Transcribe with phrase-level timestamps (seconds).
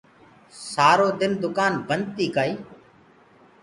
[0.71, 2.57] سآرو دن دُڪآن بنٚد تيٚ ڪآئيٚ